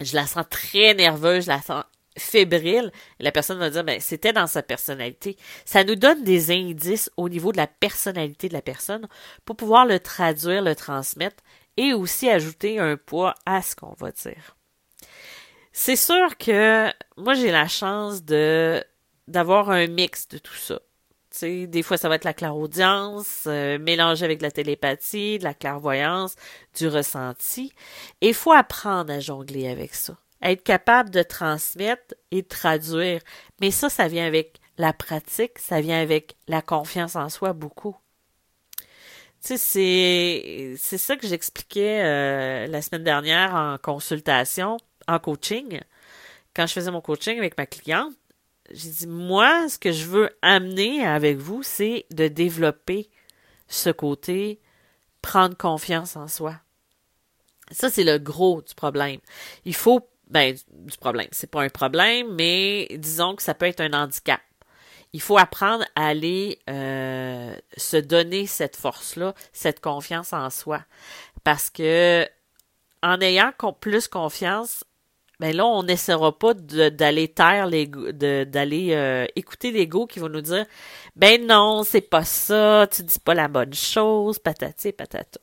je 0.00 0.14
la 0.14 0.26
sens 0.26 0.44
très 0.48 0.94
nerveuse, 0.94 1.44
je 1.44 1.50
la 1.50 1.60
sens 1.60 1.84
fébrile, 2.18 2.92
la 3.20 3.32
personne 3.32 3.58
va 3.58 3.70
dire, 3.70 3.84
ben, 3.84 4.00
c'était 4.00 4.32
dans 4.32 4.46
sa 4.46 4.62
personnalité. 4.62 5.36
Ça 5.64 5.84
nous 5.84 5.96
donne 5.96 6.24
des 6.24 6.50
indices 6.50 7.10
au 7.16 7.28
niveau 7.28 7.52
de 7.52 7.58
la 7.58 7.66
personnalité 7.66 8.48
de 8.48 8.54
la 8.54 8.62
personne 8.62 9.06
pour 9.44 9.56
pouvoir 9.56 9.86
le 9.86 10.00
traduire, 10.00 10.62
le 10.62 10.74
transmettre 10.74 11.42
et 11.76 11.92
aussi 11.92 12.28
ajouter 12.28 12.78
un 12.78 12.96
poids 12.96 13.34
à 13.44 13.60
ce 13.62 13.76
qu'on 13.76 13.94
va 13.98 14.10
dire. 14.12 14.56
C'est 15.72 15.96
sûr 15.96 16.38
que 16.38 16.90
moi, 17.18 17.34
j'ai 17.34 17.50
la 17.50 17.68
chance 17.68 18.22
d'avoir 18.22 19.70
un 19.70 19.86
mix 19.86 20.26
de 20.28 20.38
tout 20.38 20.54
ça. 20.54 20.80
Des 21.42 21.82
fois, 21.82 21.96
ça 21.96 22.08
va 22.08 22.16
être 22.16 22.24
la 22.24 22.34
clairaudience, 22.34 23.44
euh, 23.46 23.78
mélangée 23.78 24.24
avec 24.24 24.42
la 24.42 24.50
télépathie, 24.50 25.38
de 25.38 25.44
la 25.44 25.54
clairvoyance, 25.54 26.36
du 26.76 26.88
ressenti. 26.88 27.72
Et 28.20 28.28
il 28.28 28.34
faut 28.34 28.52
apprendre 28.52 29.12
à 29.12 29.20
jongler 29.20 29.68
avec 29.68 29.94
ça 29.94 30.16
être 30.42 30.62
capable 30.62 31.10
de 31.10 31.22
transmettre 31.22 32.14
et 32.30 32.42
de 32.42 32.48
traduire. 32.48 33.20
Mais 33.60 33.70
ça, 33.70 33.88
ça 33.88 34.08
vient 34.08 34.26
avec 34.26 34.60
la 34.78 34.92
pratique, 34.92 35.58
ça 35.58 35.80
vient 35.80 36.00
avec 36.00 36.36
la 36.48 36.62
confiance 36.62 37.16
en 37.16 37.28
soi 37.28 37.52
beaucoup. 37.52 37.96
C'est 39.40 40.76
ça 40.76 41.16
que 41.16 41.26
j'expliquais 41.26 42.02
euh, 42.02 42.66
la 42.66 42.82
semaine 42.82 43.04
dernière 43.04 43.54
en 43.54 43.78
consultation, 43.78 44.76
en 45.06 45.18
coaching. 45.20 45.80
Quand 46.54 46.66
je 46.66 46.72
faisais 46.72 46.90
mon 46.90 47.00
coaching 47.00 47.38
avec 47.38 47.56
ma 47.56 47.66
cliente, 47.66 48.12
j'ai 48.70 48.90
dit, 48.90 49.06
moi, 49.06 49.68
ce 49.68 49.78
que 49.78 49.92
je 49.92 50.06
veux 50.06 50.30
amener 50.42 51.04
avec 51.06 51.38
vous, 51.38 51.62
c'est 51.62 52.06
de 52.10 52.28
développer 52.28 53.10
ce 53.68 53.90
côté 53.90 54.60
prendre 55.22 55.56
confiance 55.56 56.16
en 56.16 56.28
soi. 56.28 56.56
Ça, 57.70 57.90
c'est 57.90 58.04
le 58.04 58.18
gros 58.18 58.62
du 58.62 58.74
problème. 58.74 59.18
Il 59.64 59.74
faut 59.74 60.08
ben, 60.28 60.56
du 60.70 60.96
problème. 60.98 61.28
C'est 61.32 61.50
pas 61.50 61.62
un 61.62 61.68
problème, 61.68 62.34
mais 62.34 62.88
disons 62.98 63.36
que 63.36 63.42
ça 63.42 63.54
peut 63.54 63.66
être 63.66 63.80
un 63.80 63.92
handicap. 63.92 64.40
Il 65.12 65.20
faut 65.20 65.38
apprendre 65.38 65.84
à 65.94 66.08
aller 66.08 66.58
euh, 66.68 67.56
se 67.76 67.96
donner 67.96 68.46
cette 68.46 68.76
force-là, 68.76 69.34
cette 69.52 69.80
confiance 69.80 70.32
en 70.32 70.50
soi. 70.50 70.84
Parce 71.44 71.70
que 71.70 72.28
en 73.02 73.20
ayant 73.20 73.52
plus 73.80 74.08
confiance, 74.08 74.84
ben 75.40 75.54
là, 75.54 75.66
on 75.66 75.82
n'essaiera 75.82 76.36
pas 76.38 76.54
d'aller 76.54 77.28
taire 77.28 77.66
les 77.66 77.86
d'aller 77.86 78.94
euh, 78.94 79.26
écouter 79.36 79.70
l'ego 79.70 80.06
qui 80.06 80.18
va 80.18 80.28
nous 80.28 80.40
dire 80.40 80.66
Ben 81.16 81.46
non, 81.46 81.82
c'est 81.84 82.00
pas 82.00 82.24
ça, 82.24 82.86
tu 82.90 83.02
dis 83.02 83.18
pas 83.18 83.34
la 83.34 83.48
bonne 83.48 83.74
chose, 83.74 84.38
patati 84.38 84.92
patata. 84.92 85.40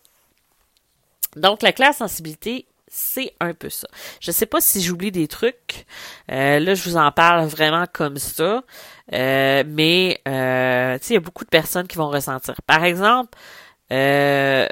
Donc, 1.36 1.62
la 1.64 1.72
claire 1.74 1.94
sensibilité, 1.94 2.68
c'est 2.88 3.34
un 3.40 3.54
peu 3.54 3.70
ça. 3.70 3.88
Je 4.20 4.32
sais 4.32 4.46
pas 4.46 4.62
si 4.62 4.82
j'oublie 4.82 5.12
des 5.12 5.28
trucs. 5.28 5.86
Euh, 6.32 6.60
là, 6.60 6.76
je 6.76 6.84
vous 6.84 6.98
en 6.98 7.12
parle 7.12 7.48
vraiment 7.48 7.86
comme 7.92 8.18
ça. 8.18 8.64
Euh, 9.14 9.64
mais 9.68 10.22
euh, 10.28 10.98
il 11.10 11.14
y 11.14 11.18
a 11.18 11.20
beaucoup 11.20 11.44
de 11.44 11.50
personnes 11.50 11.88
qui 11.88 11.98
vont 11.98 12.10
ressentir. 12.10 12.56
Par 12.68 12.84
exemple, 12.84 13.38
euh, 13.92 14.68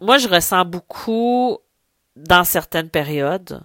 moi, 0.00 0.18
je 0.18 0.28
ressens 0.28 0.64
beaucoup 0.64 1.58
dans 2.16 2.44
certaines 2.44 2.88
périodes. 2.88 3.62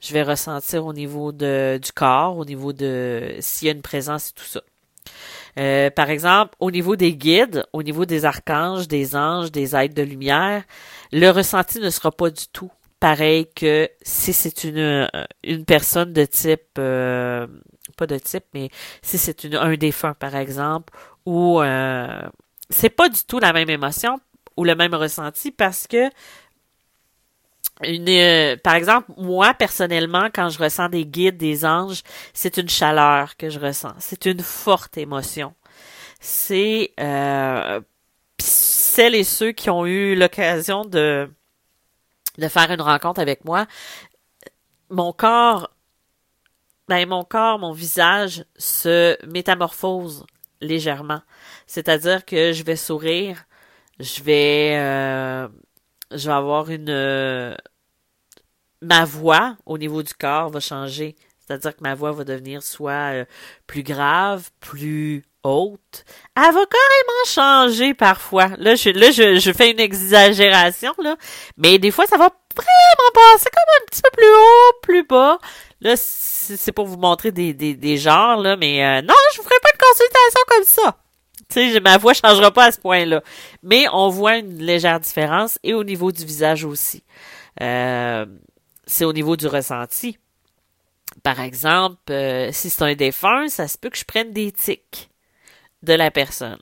Je 0.00 0.12
vais 0.12 0.22
ressentir 0.22 0.86
au 0.86 0.92
niveau 0.92 1.32
de, 1.32 1.78
du 1.82 1.92
corps, 1.92 2.36
au 2.36 2.44
niveau 2.44 2.72
de 2.72 3.36
s'il 3.40 3.66
y 3.66 3.70
a 3.70 3.74
une 3.74 3.82
présence 3.82 4.30
et 4.30 4.32
tout 4.34 4.44
ça. 4.44 5.90
par 5.90 6.10
exemple, 6.10 6.54
au 6.60 6.70
niveau 6.70 6.96
des 6.96 7.14
guides, 7.16 7.64
au 7.72 7.82
niveau 7.82 8.04
des 8.04 8.24
archanges, 8.24 8.86
des 8.88 9.16
anges, 9.16 9.50
des 9.50 9.74
êtres 9.74 9.94
de 9.94 10.02
lumière, 10.02 10.62
le 11.12 11.30
ressenti 11.30 11.80
ne 11.80 11.90
sera 11.90 12.12
pas 12.12 12.30
du 12.30 12.46
tout 12.52 12.70
pareil 13.00 13.46
que 13.54 13.88
si 14.02 14.32
c'est 14.32 14.64
une 14.64 14.78
euh, 14.78 15.06
une 15.44 15.64
personne 15.64 16.12
de 16.12 16.24
type 16.24 16.62
euh, 16.78 17.46
pas 17.96 18.06
de 18.06 18.18
type 18.18 18.44
mais 18.54 18.70
si 19.02 19.18
c'est 19.18 19.44
une 19.44 19.54
un 19.54 19.74
défunt 19.76 20.14
par 20.14 20.34
exemple 20.34 20.92
ou 21.24 21.60
euh, 21.60 22.22
c'est 22.70 22.90
pas 22.90 23.08
du 23.08 23.22
tout 23.24 23.38
la 23.38 23.52
même 23.52 23.70
émotion 23.70 24.18
ou 24.56 24.64
le 24.64 24.74
même 24.74 24.94
ressenti 24.94 25.52
parce 25.52 25.86
que 25.86 26.10
une 27.84 28.56
par 28.64 28.74
exemple 28.74 29.12
moi 29.16 29.54
personnellement 29.54 30.28
quand 30.34 30.48
je 30.48 30.58
ressens 30.58 30.88
des 30.88 31.06
guides 31.06 31.36
des 31.36 31.64
anges 31.64 32.02
c'est 32.34 32.56
une 32.56 32.68
chaleur 32.68 33.36
que 33.36 33.50
je 33.50 33.60
ressens 33.60 33.94
c'est 33.98 34.26
une 34.26 34.40
forte 34.40 34.98
émotion 34.98 35.54
c'est 36.20 36.92
euh, 36.98 37.80
celles 38.40 39.14
et 39.14 39.24
ceux 39.24 39.52
qui 39.52 39.70
ont 39.70 39.86
eu 39.86 40.16
l'occasion 40.16 40.84
de 40.84 41.30
de 42.38 42.48
faire 42.48 42.70
une 42.70 42.80
rencontre 42.80 43.20
avec 43.20 43.44
moi, 43.44 43.66
mon 44.90 45.12
corps, 45.12 45.70
ben 46.88 47.06
mon 47.06 47.24
corps, 47.24 47.58
mon 47.58 47.72
visage 47.72 48.44
se 48.56 49.16
métamorphose 49.26 50.24
légèrement. 50.60 51.20
C'est-à-dire 51.66 52.24
que 52.24 52.52
je 52.52 52.62
vais 52.62 52.76
sourire, 52.76 53.44
je 54.00 54.22
vais, 54.22 54.76
euh, 54.78 55.48
je 56.12 56.28
vais 56.28 56.34
avoir 56.34 56.70
une, 56.70 56.88
euh, 56.88 57.54
ma 58.82 59.04
voix 59.04 59.56
au 59.66 59.78
niveau 59.78 60.02
du 60.02 60.14
corps 60.14 60.50
va 60.50 60.60
changer. 60.60 61.16
C'est-à-dire 61.38 61.74
que 61.74 61.82
ma 61.82 61.94
voix 61.94 62.12
va 62.12 62.24
devenir 62.24 62.62
soit 62.62 63.12
euh, 63.14 63.24
plus 63.66 63.82
grave, 63.82 64.50
plus 64.60 65.24
haute. 65.42 66.04
Elle 66.36 66.42
va 66.42 66.64
carrément 66.66 67.24
changer 67.26 67.94
parfois. 67.94 68.48
Là, 68.58 68.74
je, 68.74 68.90
là, 68.90 69.10
je, 69.10 69.38
je 69.38 69.52
fais 69.52 69.70
une 69.70 69.80
exagération, 69.80 70.92
là. 71.02 71.16
Mais 71.56 71.78
des 71.78 71.90
fois, 71.90 72.06
ça 72.06 72.18
va 72.18 72.28
vraiment 72.54 73.10
passer 73.14 73.48
comme 73.50 73.82
un 73.82 73.84
petit 73.86 74.02
peu 74.02 74.10
plus 74.12 74.26
haut, 74.26 74.80
plus 74.82 75.04
bas. 75.04 75.38
Là, 75.80 75.94
c'est 75.96 76.72
pour 76.72 76.86
vous 76.86 76.98
montrer 76.98 77.32
des, 77.32 77.54
des, 77.54 77.96
genres, 77.96 78.40
là. 78.42 78.56
Mais 78.56 78.84
euh, 78.84 79.02
non, 79.02 79.14
je 79.32 79.38
vous 79.38 79.44
ferai 79.44 79.56
pas 79.62 79.70
de 79.72 79.78
consultation 79.78 80.40
comme 80.48 80.64
ça. 80.64 80.98
Tu 81.48 81.72
sais, 81.72 81.80
ma 81.80 81.96
voix 81.96 82.12
changera 82.12 82.50
pas 82.50 82.66
à 82.66 82.72
ce 82.72 82.80
point-là. 82.80 83.22
Mais 83.62 83.86
on 83.92 84.10
voit 84.10 84.36
une 84.36 84.58
légère 84.58 85.00
différence 85.00 85.58
et 85.62 85.72
au 85.72 85.82
niveau 85.82 86.12
du 86.12 86.24
visage 86.26 86.64
aussi. 86.64 87.02
Euh, 87.62 88.26
c'est 88.88 89.04
au 89.04 89.12
niveau 89.12 89.36
du 89.36 89.46
ressenti. 89.46 90.18
Par 91.22 91.40
exemple, 91.40 92.10
euh, 92.10 92.50
si 92.52 92.70
c'est 92.70 92.82
un 92.82 92.94
défunt, 92.94 93.48
ça 93.48 93.68
se 93.68 93.78
peut 93.78 93.90
que 93.90 93.98
je 93.98 94.04
prenne 94.04 94.32
des 94.32 94.50
tics 94.50 95.10
de 95.82 95.92
la 95.92 96.10
personne. 96.10 96.58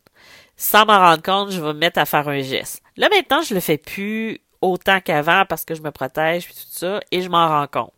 Sans 0.56 0.87
m'en 0.87 0.99
rendre 0.99 1.23
compte, 1.23 1.50
je 1.50 1.61
vais 1.61 1.73
me 1.73 1.78
mettre 1.78 1.99
à 1.99 2.06
faire 2.06 2.28
un 2.28 2.40
geste. 2.40 2.83
Là, 2.97 3.09
maintenant, 3.11 3.42
je 3.42 3.54
le 3.54 3.61
fais 3.61 3.78
plus 3.78 4.40
autant 4.61 5.00
qu'avant 5.00 5.45
parce 5.49 5.64
que 5.64 5.75
je 5.75 5.83
me 5.83 5.90
protège 5.90 6.47
et 6.47 6.54
tout 6.54 6.71
ça, 6.71 7.00
et 7.11 7.23
je 7.23 7.28
m'en 7.28 7.49
rends 7.49 7.66
compte. 7.66 7.92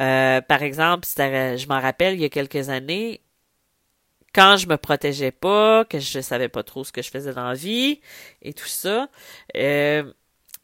Euh, 0.00 0.40
par 0.40 0.62
exemple, 0.62 1.06
je 1.06 1.66
m'en 1.68 1.80
rappelle 1.80 2.14
il 2.14 2.20
y 2.20 2.24
a 2.24 2.28
quelques 2.28 2.68
années, 2.68 3.20
quand 4.34 4.56
je 4.56 4.66
me 4.66 4.76
protégeais 4.76 5.30
pas, 5.30 5.84
que 5.84 5.98
je 5.98 6.20
savais 6.20 6.48
pas 6.48 6.62
trop 6.62 6.82
ce 6.82 6.92
que 6.92 7.02
je 7.02 7.10
faisais 7.10 7.32
dans 7.32 7.48
la 7.48 7.54
vie 7.54 8.00
et 8.42 8.52
tout 8.52 8.66
ça, 8.66 9.08
euh, 9.56 10.12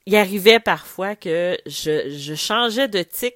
il 0.07 0.17
arrivait 0.17 0.61
parfois 0.61 1.17
que 1.17 1.59
je, 1.67 2.35
changeais 2.35 2.89
de 2.89 3.03
tic, 3.03 3.35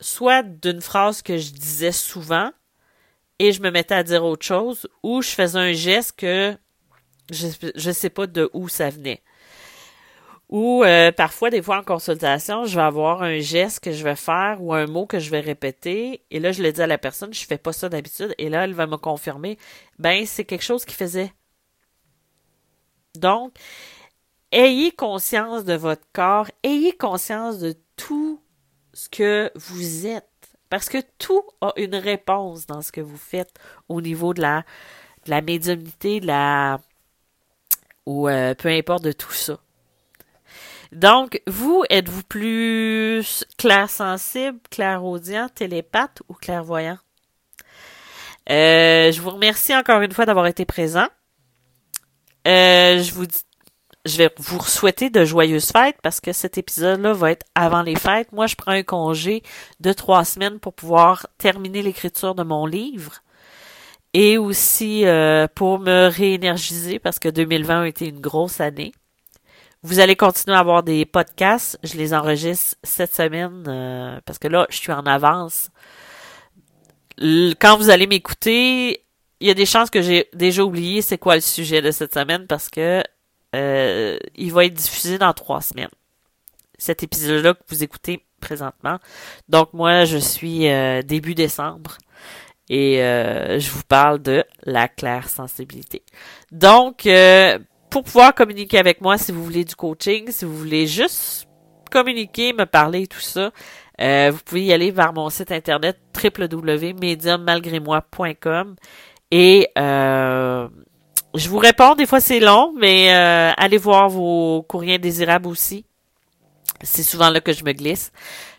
soit 0.00 0.42
d'une 0.42 0.80
phrase 0.80 1.22
que 1.22 1.36
je 1.36 1.52
disais 1.52 1.92
souvent, 1.92 2.50
et 3.38 3.52
je 3.52 3.60
me 3.60 3.70
mettais 3.70 3.94
à 3.94 4.02
dire 4.02 4.24
autre 4.24 4.44
chose, 4.44 4.88
ou 5.02 5.22
je 5.22 5.28
faisais 5.28 5.58
un 5.58 5.72
geste 5.72 6.18
que 6.18 6.56
je 7.30 7.88
ne 7.88 7.92
sais 7.92 8.10
pas 8.10 8.26
de 8.26 8.50
où 8.52 8.68
ça 8.68 8.88
venait. 8.88 9.22
Ou 10.48 10.84
euh, 10.84 11.10
parfois, 11.10 11.50
des 11.50 11.60
fois 11.60 11.78
en 11.78 11.82
consultation, 11.82 12.66
je 12.66 12.76
vais 12.76 12.82
avoir 12.82 13.22
un 13.22 13.40
geste 13.40 13.80
que 13.80 13.90
je 13.90 14.04
vais 14.04 14.14
faire 14.14 14.62
ou 14.62 14.72
un 14.72 14.86
mot 14.86 15.04
que 15.04 15.18
je 15.18 15.30
vais 15.30 15.40
répéter, 15.40 16.22
et 16.30 16.38
là 16.38 16.52
je 16.52 16.62
le 16.62 16.72
dis 16.72 16.80
à 16.80 16.86
la 16.86 16.98
personne, 16.98 17.34
je 17.34 17.44
fais 17.44 17.58
pas 17.58 17.72
ça 17.72 17.88
d'habitude, 17.88 18.34
et 18.38 18.48
là 18.48 18.64
elle 18.64 18.74
va 18.74 18.86
me 18.86 18.96
confirmer, 18.96 19.58
ben 19.98 20.24
c'est 20.24 20.44
quelque 20.44 20.62
chose 20.62 20.84
qui 20.84 20.94
faisait. 20.94 21.32
Donc, 23.16 23.54
ayez 24.56 24.90
conscience 24.90 25.64
de 25.64 25.74
votre 25.74 26.06
corps, 26.12 26.50
ayez 26.64 26.96
conscience 26.96 27.58
de 27.58 27.74
tout 27.96 28.40
ce 28.94 29.08
que 29.08 29.52
vous 29.54 30.06
êtes, 30.06 30.24
parce 30.70 30.88
que 30.88 30.98
tout 31.18 31.44
a 31.60 31.72
une 31.76 31.94
réponse 31.94 32.66
dans 32.66 32.80
ce 32.82 32.90
que 32.90 33.02
vous 33.02 33.18
faites 33.18 33.52
au 33.88 34.00
niveau 34.00 34.32
de 34.34 34.40
la, 34.40 34.64
médiumnité, 35.42 36.20
de 36.20 36.26
la 36.26 36.80
ou 38.06 38.28
euh, 38.28 38.54
peu 38.54 38.68
importe 38.68 39.04
de 39.04 39.12
tout 39.12 39.32
ça. 39.32 39.58
Donc, 40.92 41.42
vous, 41.46 41.84
êtes-vous 41.90 42.22
plus 42.22 43.44
clair-sensible, 43.58 44.58
clair-audient, 44.70 45.48
télépathe 45.48 46.22
ou 46.28 46.34
clairvoyant? 46.34 46.98
Euh, 48.48 49.10
je 49.10 49.20
vous 49.20 49.30
remercie 49.30 49.76
encore 49.76 50.00
une 50.00 50.12
fois 50.12 50.24
d'avoir 50.24 50.46
été 50.46 50.64
présent. 50.64 51.08
Euh, 52.46 53.02
je 53.02 53.12
vous 53.12 53.26
je 54.06 54.16
vais 54.18 54.30
vous 54.38 54.62
souhaiter 54.62 55.10
de 55.10 55.24
joyeuses 55.24 55.70
fêtes 55.70 55.98
parce 56.02 56.20
que 56.20 56.32
cet 56.32 56.58
épisode-là 56.58 57.12
va 57.12 57.32
être 57.32 57.46
avant 57.54 57.82
les 57.82 57.96
fêtes. 57.96 58.32
Moi, 58.32 58.46
je 58.46 58.54
prends 58.54 58.72
un 58.72 58.82
congé 58.82 59.42
de 59.80 59.92
trois 59.92 60.24
semaines 60.24 60.60
pour 60.60 60.74
pouvoir 60.74 61.26
terminer 61.38 61.82
l'écriture 61.82 62.34
de 62.34 62.42
mon 62.42 62.66
livre 62.66 63.22
et 64.14 64.38
aussi 64.38 65.04
euh, 65.04 65.46
pour 65.54 65.78
me 65.78 66.08
réénergiser 66.08 66.98
parce 66.98 67.18
que 67.18 67.28
2020 67.28 67.82
a 67.82 67.88
été 67.88 68.08
une 68.08 68.20
grosse 68.20 68.60
année. 68.60 68.92
Vous 69.82 70.00
allez 70.00 70.16
continuer 70.16 70.56
à 70.56 70.60
avoir 70.60 70.82
des 70.82 71.04
podcasts. 71.04 71.78
Je 71.82 71.96
les 71.96 72.14
enregistre 72.14 72.76
cette 72.82 73.14
semaine 73.14 73.64
euh, 73.68 74.20
parce 74.24 74.38
que 74.38 74.48
là, 74.48 74.66
je 74.70 74.76
suis 74.76 74.92
en 74.92 75.04
avance. 75.04 75.70
Quand 77.18 77.76
vous 77.76 77.90
allez 77.90 78.06
m'écouter, 78.06 79.04
il 79.40 79.48
y 79.48 79.50
a 79.50 79.54
des 79.54 79.66
chances 79.66 79.90
que 79.90 80.00
j'ai 80.00 80.28
déjà 80.32 80.62
oublié 80.64 81.02
c'est 81.02 81.18
quoi 81.18 81.34
le 81.34 81.40
sujet 81.40 81.82
de 81.82 81.90
cette 81.90 82.14
semaine 82.14 82.46
parce 82.46 82.68
que 82.68 83.02
euh, 83.56 84.18
il 84.36 84.52
va 84.52 84.64
être 84.64 84.74
diffusé 84.74 85.18
dans 85.18 85.32
trois 85.32 85.60
semaines. 85.60 85.90
Cet 86.78 87.02
épisode-là 87.02 87.54
que 87.54 87.62
vous 87.68 87.82
écoutez 87.82 88.24
présentement. 88.40 88.98
Donc 89.48 89.72
moi, 89.72 90.04
je 90.04 90.18
suis 90.18 90.68
début 91.04 91.34
décembre 91.34 91.96
et 92.68 93.02
euh, 93.02 93.58
je 93.58 93.70
vous 93.70 93.84
parle 93.84 94.20
de 94.20 94.44
la 94.64 94.88
claire 94.88 95.26
sensibilité. 95.28 96.02
Donc, 96.50 97.06
euh, 97.06 97.58
pour 97.90 98.04
pouvoir 98.04 98.34
communiquer 98.34 98.78
avec 98.78 99.00
moi, 99.00 99.16
si 99.18 99.32
vous 99.32 99.44
voulez 99.44 99.64
du 99.64 99.74
coaching, 99.74 100.30
si 100.30 100.44
vous 100.44 100.56
voulez 100.56 100.86
juste 100.86 101.48
communiquer, 101.90 102.52
me 102.52 102.66
parler, 102.66 103.06
tout 103.06 103.20
ça, 103.20 103.52
euh, 104.00 104.30
vous 104.32 104.40
pouvez 104.44 104.64
y 104.64 104.72
aller 104.72 104.90
vers 104.90 105.12
mon 105.12 105.30
site 105.30 105.52
internet 105.52 105.98
www.mediummalgrémoi.com 106.22 108.74
et 109.30 109.68
je 111.36 111.48
vous 111.48 111.58
réponds, 111.58 111.94
des 111.94 112.06
fois 112.06 112.20
c'est 112.20 112.40
long, 112.40 112.72
mais 112.76 113.10
allez 113.10 113.78
voir 113.78 114.08
vos 114.08 114.62
courriers 114.62 114.98
désirables 114.98 115.48
aussi. 115.48 115.84
C'est 116.82 117.02
souvent 117.02 117.30
là 117.30 117.40
que 117.40 117.52
je 117.52 117.64
me 117.64 117.72
glisse. 117.72 118.12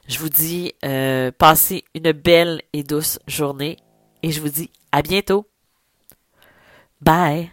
Je 0.07 0.19
vous 0.19 0.29
dis, 0.29 0.73
passez 1.37 1.83
une 1.93 2.11
belle 2.11 2.61
et 2.73 2.83
douce 2.83 3.19
journée 3.27 3.77
et 4.23 4.31
je 4.31 4.41
vous 4.41 4.49
dis 4.49 4.71
à 4.91 5.01
bientôt. 5.01 5.45
Bye. 7.01 7.51